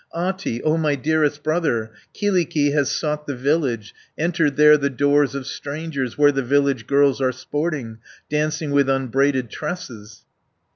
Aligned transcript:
"Ahti, 0.15 0.63
O 0.63 0.77
my 0.77 0.95
dearest 0.95 1.43
brother, 1.43 1.91
20 2.19 2.45
Kyllikki 2.47 2.71
has 2.73 2.89
sought 2.89 3.27
the 3.27 3.35
village, 3.35 3.93
Entered 4.17 4.55
there 4.55 4.75
the 4.75 4.89
doors 4.89 5.35
of 5.35 5.45
strangers, 5.45 6.17
Where 6.17 6.31
the 6.31 6.41
village 6.41 6.87
girls 6.87 7.21
are 7.21 7.31
sporting, 7.31 7.99
Dancing 8.27 8.71
with 8.71 8.89
unbraided 8.89 9.51
tresses." 9.51 10.25